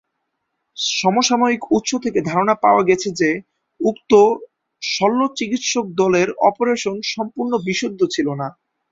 সমসাময়িক 0.93 1.61
উৎস 1.71 1.91
থেকে 2.03 2.19
ধারণা 2.29 2.55
পাওয়া 2.63 2.83
গেছে 2.89 3.09
যে 3.19 3.29
উক্ত 3.81 4.11
শল্যচিকিৎসক 4.81 5.85
দলের 6.01 6.27
অপারেশন 6.49 6.95
সম্পূর্ণ 7.11 7.51
বিশুদ্ধ 7.67 7.99
ছিল 8.13 8.27
না। 8.33 8.47